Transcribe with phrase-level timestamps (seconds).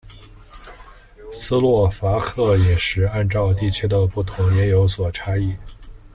[1.31, 5.55] 斯洛伐克饮食按照地区的不同也有所差异。